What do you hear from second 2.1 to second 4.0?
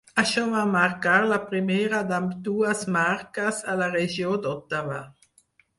d'ambdues marques a la